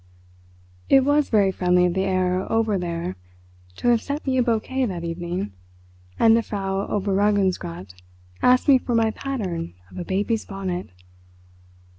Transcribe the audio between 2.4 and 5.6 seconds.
Oberlehrer to have sent me a bouquet that evening,